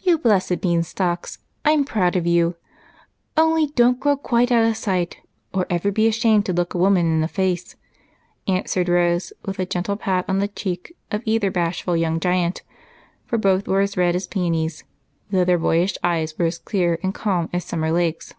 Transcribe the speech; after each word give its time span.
"You 0.00 0.16
blessed 0.16 0.62
beanstalks! 0.62 1.36
I'm 1.66 1.84
proud 1.84 2.16
of 2.16 2.26
you 2.26 2.56
only 3.36 3.66
don't 3.66 4.00
grow 4.00 4.16
quite 4.16 4.50
out 4.50 4.64
of 4.64 4.74
sight, 4.74 5.18
or 5.52 5.66
even 5.68 5.92
be 5.92 6.08
ashamed 6.08 6.46
to 6.46 6.54
look 6.54 6.72
a 6.72 6.78
woman 6.78 7.04
in 7.04 7.20
the 7.20 7.28
face," 7.28 7.76
answered 8.48 8.88
Rose, 8.88 9.34
with 9.44 9.58
a 9.58 9.66
gentle 9.66 9.96
pat 9.98 10.24
on 10.28 10.38
the 10.38 10.48
cheek 10.48 10.96
of 11.10 11.20
either 11.26 11.50
bashful 11.50 11.94
young 11.94 12.18
giant, 12.20 12.62
for 13.26 13.36
both 13.36 13.68
were 13.68 13.86
red 13.98 14.16
as 14.16 14.26
peonies, 14.26 14.84
though 15.30 15.44
their 15.44 15.58
boyish 15.58 15.98
eyes 16.02 16.38
were 16.38 16.46
as 16.46 16.56
clear 16.56 16.98
and 17.02 17.12
calm 17.12 17.50
as 17.52 17.62
summer 17.66 17.92
lakes. 17.92 18.32